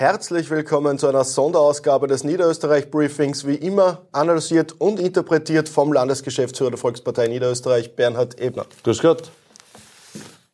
Herzlich 0.00 0.48
willkommen 0.48 0.98
zu 0.98 1.08
einer 1.08 1.24
Sonderausgabe 1.24 2.06
des 2.06 2.24
Niederösterreich 2.24 2.90
Briefings, 2.90 3.46
wie 3.46 3.56
immer 3.56 4.06
analysiert 4.12 4.72
und 4.80 4.98
interpretiert 4.98 5.68
vom 5.68 5.92
Landesgeschäftsführer 5.92 6.70
der 6.70 6.78
Volkspartei 6.78 7.28
Niederösterreich, 7.28 7.96
Bernhard 7.96 8.40
Ebner. 8.40 8.64
Grüß 8.82 9.02
Gott. 9.02 9.30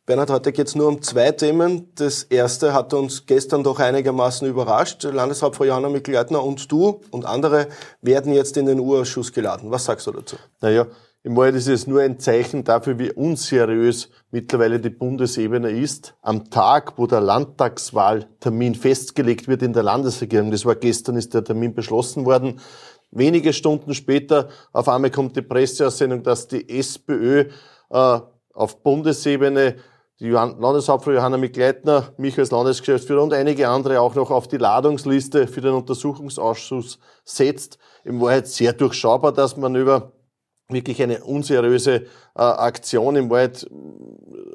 Bernhard, 0.05 0.31
heute 0.31 0.51
geht 0.51 0.67
es 0.67 0.75
nur 0.75 0.89
um 0.89 1.01
zwei 1.01 1.31
Themen. 1.31 1.89
Das 1.95 2.23
erste 2.23 2.73
hat 2.73 2.93
uns 2.93 3.25
gestern 3.25 3.63
doch 3.63 3.79
einigermaßen 3.79 4.45
überrascht. 4.45 5.05
Landeshauptfrau 5.05 5.63
Johanna 5.63 5.87
Mikl-Leitner 5.87 6.43
und 6.43 6.69
du 6.69 6.99
und 7.11 7.25
andere 7.25 7.67
werden 8.01 8.33
jetzt 8.33 8.57
in 8.57 8.65
den 8.65 8.81
U-Ausschuss 8.81 9.31
geladen. 9.31 9.71
Was 9.71 9.85
sagst 9.85 10.07
du 10.07 10.11
dazu? 10.11 10.35
Naja, 10.59 10.87
im 11.27 11.35
Wahrheit 11.35 11.55
ist 11.55 11.67
es 11.67 11.87
nur 11.87 11.99
ein 11.99 12.19
Zeichen 12.19 12.63
dafür, 12.63 12.97
wie 12.99 13.11
unseriös 13.11 14.09
mittlerweile 14.31 14.79
die 14.79 14.89
Bundesebene 14.89 15.71
ist. 15.71 16.15
Am 16.21 16.49
Tag, 16.49 16.93
wo 16.95 17.05
der 17.05 17.19
Landtagswahltermin 17.19 18.75
festgelegt 18.75 19.49
wird 19.49 19.61
in 19.61 19.73
der 19.73 19.83
Landesregierung, 19.83 20.51
das 20.51 20.65
war 20.65 20.75
gestern, 20.75 21.17
ist 21.17 21.33
der 21.33 21.43
Termin 21.43 21.73
beschlossen 21.73 22.23
worden. 22.23 22.61
Wenige 23.11 23.51
Stunden 23.51 23.93
später 23.93 24.47
auf 24.71 24.87
einmal 24.87 25.11
kommt 25.11 25.35
die 25.35 25.41
Presseaussendung, 25.41 26.23
dass 26.23 26.47
die 26.47 26.69
SPÖ 26.69 27.49
äh, 27.89 28.19
auf 28.53 28.81
Bundesebene 28.81 29.75
die 30.21 30.29
Landeshauptfrau 30.29 31.11
Johanna 31.11 31.35
Mikleitner, 31.35 32.13
mich 32.15 32.39
als 32.39 32.51
Landesgeschäftsführer 32.51 33.21
und 33.21 33.33
einige 33.33 33.67
andere 33.67 33.99
auch 33.99 34.15
noch 34.15 34.31
auf 34.31 34.47
die 34.47 34.57
Ladungsliste 34.57 35.45
für 35.45 35.59
den 35.59 35.73
Untersuchungsausschuss 35.73 36.99
setzt. 37.25 37.79
Im 38.05 38.21
Wahrheit 38.21 38.47
sehr 38.47 38.71
durchschaubar, 38.71 39.33
das 39.33 39.57
Manöver 39.57 40.13
wirklich 40.69 41.01
eine 41.01 41.23
unseriöse 41.23 41.95
äh, 41.95 42.05
Aktion. 42.35 43.15
Im 43.15 43.29
Wald 43.29 43.69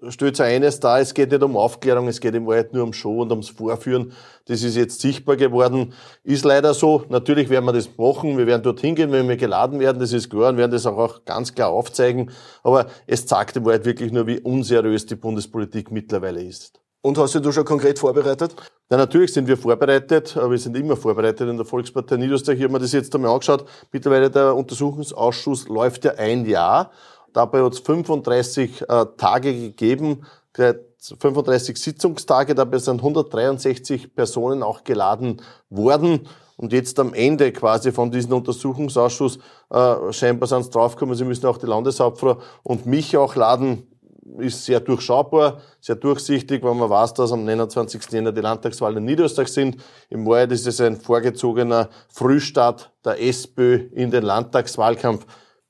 stellt 0.09 0.41
eines 0.41 0.79
da, 0.79 1.01
es 1.01 1.15
geht 1.15 1.31
nicht 1.31 1.43
um 1.43 1.57
Aufklärung, 1.57 2.07
es 2.09 2.21
geht 2.21 2.35
im 2.35 2.47
Wald 2.47 2.75
nur 2.75 2.83
um 2.83 2.93
Show 2.93 3.23
und 3.23 3.31
ums 3.31 3.49
Vorführen. 3.49 4.13
Das 4.47 4.63
ist 4.63 4.77
jetzt 4.77 5.01
sichtbar 5.01 5.37
geworden. 5.37 5.95
Ist 6.23 6.45
leider 6.45 6.75
so. 6.75 7.05
Natürlich 7.09 7.49
werden 7.49 7.65
wir 7.65 7.73
das 7.73 7.97
machen. 7.97 8.37
Wir 8.37 8.47
werden 8.47 8.63
dorthin 8.63 8.95
gehen, 8.95 9.11
wenn 9.11 9.29
wir 9.29 9.37
geladen 9.37 9.81
werden. 9.81 10.01
Das 10.01 10.13
ist 10.13 10.29
klar 10.29 10.51
und 10.51 10.59
werden 10.59 10.73
das 10.73 10.85
auch, 10.85 10.99
auch 10.99 11.25
ganz 11.25 11.55
klar 11.55 11.71
aufzeigen. 11.71 12.31
Aber 12.63 12.87
es 13.07 13.27
zeigt 13.27 13.57
im 13.57 13.65
Wald 13.65 13.87
wirklich 13.87 14.13
nur, 14.13 14.27
wie 14.27 14.41
unseriös 14.41 15.07
die 15.07 15.17
Bundespolitik 15.17 15.91
mittlerweile 15.91 16.43
ist. 16.43 16.82
Und 17.05 17.19
hast 17.19 17.35
du 17.35 17.41
dich 17.41 17.53
schon 17.53 17.65
konkret 17.65 17.99
vorbereitet? 17.99 18.55
Ja, 18.89 18.97
natürlich 18.97 19.33
sind 19.33 19.49
wir 19.49 19.57
vorbereitet, 19.57 20.37
wir 20.37 20.59
sind 20.59 20.77
immer 20.77 20.97
vorbereitet 20.97 21.49
in 21.49 21.57
der 21.57 21.67
Volkspartei 21.67 22.17
Niederösterreich. 22.17 22.59
Ich 22.59 22.65
habe 22.65 22.73
mir 22.73 22.79
das 22.79 22.93
jetzt 22.93 23.13
einmal 23.13 23.33
angeschaut. 23.33 23.65
Mittlerweile 23.91 24.31
der 24.31 24.55
Untersuchungsausschuss 24.55 25.67
läuft 25.67 26.05
ja 26.05 26.13
ein 26.13 26.47
Jahr. 26.47 26.93
Dabei 27.33 27.65
hat 27.65 27.73
es 27.73 27.81
35 27.81 28.83
äh, 28.83 29.07
Tage 29.17 29.53
gegeben, 29.53 30.25
35 30.55 31.77
Sitzungstage. 31.77 32.55
Dabei 32.55 32.79
sind 32.79 32.99
163 32.99 34.15
Personen 34.15 34.63
auch 34.63 34.85
geladen 34.85 35.43
worden. 35.71 36.29
Und 36.57 36.73
jetzt 36.73 37.01
am 37.01 37.15
Ende 37.15 37.51
quasi 37.51 37.91
von 37.91 38.13
diesem 38.13 38.35
Untersuchungsausschuss 38.35 39.41
äh, 39.71 40.13
scheinbar 40.13 40.47
sind 40.47 40.63
sie 40.63 40.71
draufgekommen, 40.71 41.17
sie 41.17 41.25
müssen 41.25 41.47
auch 41.47 41.59
die 41.59 41.67
Landeshauptfrau 41.67 42.37
und 42.63 42.87
mich 42.87 43.17
auch 43.17 43.35
laden 43.35 43.89
ist 44.39 44.65
sehr 44.65 44.81
durchschaubar, 44.81 45.61
sehr 45.81 45.97
durchsichtig, 45.97 46.63
weil 46.63 46.75
man 46.75 46.91
weiß, 46.91 47.15
dass 47.15 47.33
am 47.33 47.45
29. 47.45 48.11
Jänner 48.11 48.33
die 48.33 48.41
Landtagswahlen 48.41 48.99
in 48.99 49.05
Niederösterreich 49.05 49.49
sind. 49.49 49.77
Im 50.09 50.27
Wahrheit 50.27 50.53
ist 50.53 50.67
es 50.67 50.81
ein 50.81 50.97
vorgezogener 50.97 51.89
Frühstart 52.09 52.93
der 53.05 53.21
SPÖ 53.21 53.89
in 53.93 54.11
den 54.11 54.23
Landtagswahlkampf. 54.23 55.27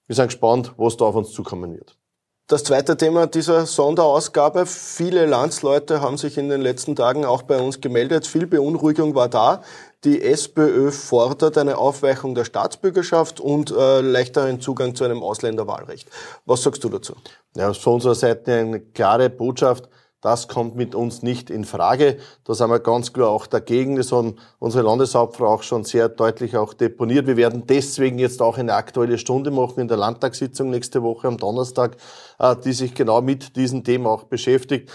Wir 0.07 0.17
sind 0.17 0.27
gespannt, 0.27 0.73
was 0.77 0.97
da 0.97 1.07
auf 1.07 1.15
uns 1.15 1.33
zukommen 1.33 1.75
wird. 1.75 1.97
Das 2.49 2.65
zweite 2.65 2.97
Thema 2.97 3.27
dieser 3.27 3.65
Sonderausgabe. 3.65 4.67
Viele 4.67 5.25
Landsleute 5.27 6.03
haben 6.03 6.19
sich 6.19 6.37
in 6.37 6.51
den 6.51 6.61
letzten 6.61 6.95
Tagen 6.95 7.25
auch 7.25 7.43
bei 7.43 7.59
uns 7.59 7.81
gemeldet. 7.81 8.27
Viel 8.27 8.47
Beunruhigung 8.47 9.15
war 9.15 9.29
da. 9.29 9.63
Die 10.05 10.21
SPÖ 10.21 10.91
fordert 10.91 11.57
eine 11.59 11.79
Aufweichung 11.79 12.35
der 12.35 12.45
Staatsbürgerschaft 12.45 13.39
und 13.39 13.71
äh, 13.71 14.01
leichteren 14.01 14.61
Zugang 14.61 14.97
zu 14.97 15.05
einem 15.05 15.23
Ausländerwahlrecht. 15.23 16.11
Was 16.45 16.63
sagst 16.63 16.83
du 16.83 16.89
dazu? 16.89 17.15
Ja, 17.55 17.73
von 17.73 17.95
unserer 17.95 18.17
Seite 18.17 18.53
eine 18.53 18.81
klare 18.81 19.31
Botschaft. 19.31 19.89
Das 20.23 20.47
kommt 20.47 20.77
mit 20.77 20.95
uns 20.95 21.23
nicht 21.23 21.51
in 21.51 21.65
Frage. 21.65 22.17
Da 22.45 22.55
sind 22.55 22.71
wir 22.71 22.79
ganz 22.79 23.13
klar 23.13 23.29
auch 23.29 23.49
dagegen. 23.49 23.97
Das 23.97 24.13
haben 24.13 24.37
unsere 24.61 24.85
Landeshauptfrau 24.85 25.49
auch 25.49 25.65
schon 25.65 25.83
sehr 25.83 26.09
deutlich 26.09 26.57
auch 26.57 26.75
deponiert. 26.75 27.27
Wir 27.27 27.37
werden 27.37 27.65
deswegen 27.67 28.21
jetzt 28.21 28.41
auch 28.41 28.57
eine 28.57 28.75
aktuelle 28.75 29.19
Stunde 29.19 29.51
machen 29.51 29.81
in 29.81 29.89
der 29.89 29.97
Landtagssitzung 29.97 30.71
nächste 30.71 31.03
Woche 31.03 31.27
am 31.27 31.39
Donnerstag, 31.39 31.97
äh, 32.39 32.55
die 32.65 32.73
sich 32.73 32.95
genau 32.95 33.21
mit 33.21 33.57
diesem 33.57 33.83
Thema 33.83 34.11
auch 34.11 34.23
beschäftigt. 34.23 34.93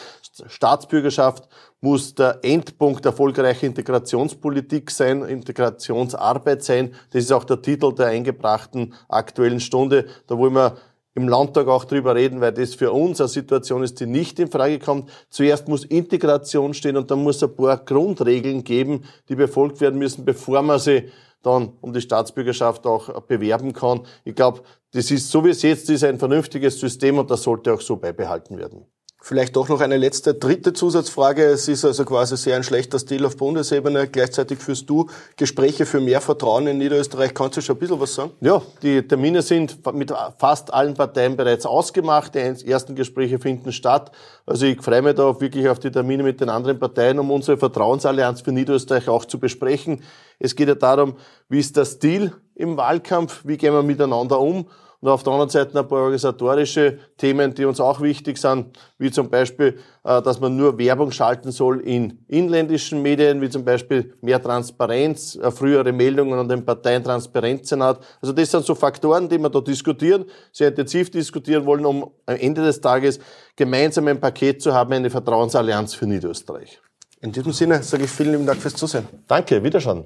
Staatsbürgerschaft 0.47 1.49
muss 1.81 2.15
der 2.15 2.39
Endpunkt 2.43 3.05
erfolgreicher 3.05 3.67
Integrationspolitik 3.67 4.89
sein, 4.89 5.23
Integrationsarbeit 5.23 6.63
sein. 6.63 6.93
Das 7.11 7.25
ist 7.25 7.33
auch 7.33 7.43
der 7.43 7.61
Titel 7.61 7.93
der 7.93 8.07
eingebrachten 8.07 8.93
aktuellen 9.09 9.59
Stunde. 9.59 10.05
Da 10.27 10.37
wollen 10.37 10.53
wir 10.53 10.77
im 11.17 11.27
Landtag 11.27 11.67
auch 11.67 11.83
drüber 11.83 12.13
reden, 12.13 12.41
weil 12.41 12.53
das 12.53 12.75
für 12.75 12.91
uns 12.91 13.19
eine 13.19 13.27
Situation 13.27 13.81
ist, 13.81 13.99
die 13.99 14.05
nicht 14.05 14.37
in 14.37 14.51
Frage 14.51 14.77
kommt. 14.77 15.09
Zuerst 15.31 15.67
muss 15.67 15.83
Integration 15.83 16.75
stehen 16.75 16.95
und 16.95 17.09
dann 17.09 17.23
muss 17.23 17.37
es 17.37 17.43
ein 17.43 17.55
paar 17.55 17.77
Grundregeln 17.77 18.63
geben, 18.63 19.03
die 19.27 19.35
befolgt 19.35 19.81
werden 19.81 19.97
müssen, 19.97 20.25
bevor 20.25 20.61
man 20.61 20.77
sie 20.77 21.09
dann 21.41 21.73
um 21.81 21.91
die 21.91 22.01
Staatsbürgerschaft 22.01 22.85
auch 22.85 23.21
bewerben 23.21 23.73
kann. 23.73 24.01
Ich 24.25 24.35
glaube, 24.35 24.61
das 24.91 25.09
ist, 25.09 25.31
so 25.31 25.43
wie 25.43 25.49
es 25.49 25.63
jetzt 25.63 25.89
ist, 25.89 26.03
ein 26.03 26.19
vernünftiges 26.19 26.79
System 26.79 27.17
und 27.17 27.31
das 27.31 27.41
sollte 27.41 27.73
auch 27.73 27.81
so 27.81 27.97
beibehalten 27.97 28.59
werden. 28.59 28.85
Vielleicht 29.27 29.57
doch 29.57 29.67
noch 29.67 29.81
eine 29.81 29.97
letzte, 29.97 30.35
dritte 30.35 30.71
Zusatzfrage. 30.71 31.43
Es 31.43 31.67
ist 31.67 31.83
also 31.83 32.05
quasi 32.05 32.37
sehr 32.37 32.55
ein 32.55 32.63
schlechter 32.63 32.97
Stil 32.97 33.25
auf 33.25 33.35
Bundesebene. 33.35 34.07
Gleichzeitig 34.07 34.59
führst 34.59 34.89
du 34.89 35.09
Gespräche 35.35 35.85
für 35.85 35.99
mehr 35.99 36.21
Vertrauen 36.21 36.65
in 36.67 36.77
Niederösterreich. 36.77 37.33
Kannst 37.33 37.57
du 37.57 37.61
schon 37.61 37.75
ein 37.75 37.79
bisschen 37.79 37.99
was 37.99 38.15
sagen? 38.15 38.31
Ja, 38.39 38.61
die 38.81 39.05
Termine 39.05 39.41
sind 39.41 39.85
mit 39.93 40.13
fast 40.37 40.73
allen 40.73 40.93
Parteien 40.93 41.35
bereits 41.35 41.65
ausgemacht. 41.65 42.35
Die 42.35 42.71
ersten 42.71 42.95
Gespräche 42.95 43.37
finden 43.37 43.73
statt. 43.73 44.13
Also 44.45 44.65
ich 44.65 44.81
freue 44.81 45.01
mich 45.01 45.15
da 45.15 45.41
wirklich 45.41 45.67
auf 45.67 45.79
die 45.79 45.91
Termine 45.91 46.23
mit 46.23 46.39
den 46.39 46.47
anderen 46.47 46.79
Parteien, 46.79 47.19
um 47.19 47.29
unsere 47.29 47.57
Vertrauensallianz 47.57 48.39
für 48.39 48.53
Niederösterreich 48.53 49.09
auch 49.09 49.25
zu 49.25 49.41
besprechen. 49.41 50.03
Es 50.39 50.55
geht 50.55 50.69
ja 50.69 50.75
darum, 50.75 51.17
wie 51.49 51.59
ist 51.59 51.75
der 51.75 51.83
Stil 51.83 52.31
im 52.55 52.77
Wahlkampf? 52.77 53.41
Wie 53.43 53.57
gehen 53.57 53.73
wir 53.73 53.83
miteinander 53.83 54.39
um? 54.39 54.67
Und 54.99 55.09
auf 55.09 55.21
der 55.21 55.31
anderen 55.31 55.49
Seite 55.49 55.77
ein 55.77 55.87
paar 55.87 55.99
organisatorische 55.99 56.97
Themen, 57.17 57.53
die 57.53 57.65
uns 57.65 57.79
auch 57.79 58.01
wichtig 58.01 58.37
sind, 58.39 58.77
wie 58.97 59.11
zum 59.11 59.29
Beispiel, 59.29 59.77
äh, 60.03 60.21
dass 60.23 60.39
man 60.39 60.55
nur 60.55 60.77
Werbung 60.79 61.11
schalten 61.11 61.51
soll 61.51 61.81
in 61.81 62.25
inländischen 62.27 63.03
Medien, 63.03 63.39
wie 63.39 63.49
zum 63.49 63.63
Beispiel 63.63 64.15
mehr 64.21 64.41
Transparenz, 64.41 65.35
äh, 65.35 65.51
frühere 65.51 65.91
Meldungen 65.91 66.39
an 66.39 66.49
den 66.49 66.65
Parteientransparenzsenat. 66.65 67.99
Also 68.21 68.33
das 68.33 68.49
sind 68.49 68.65
so 68.65 68.73
Faktoren, 68.73 69.29
die 69.29 69.37
wir 69.37 69.49
da 69.49 69.61
diskutieren, 69.61 70.25
sehr 70.51 70.69
intensiv 70.69 71.11
diskutieren 71.11 71.65
wollen, 71.67 71.85
um 71.85 72.11
am 72.25 72.35
Ende 72.35 72.63
des 72.63 72.81
Tages 72.81 73.19
gemeinsam 73.55 74.07
ein 74.07 74.19
Paket 74.19 74.63
zu 74.63 74.73
haben, 74.73 74.93
eine 74.93 75.11
Vertrauensallianz 75.11 75.93
für 75.93 76.07
Niederösterreich. 76.07 76.81
In 77.21 77.31
diesem 77.31 77.51
Sinne 77.51 77.83
sage 77.83 78.05
ich 78.05 78.09
vielen 78.09 78.31
lieben 78.31 78.45
Dank 78.47 78.59
fürs 78.59 78.75
Zusehen. 78.75 79.07
Danke, 79.27 79.63
Wiederschauen. 79.63 80.05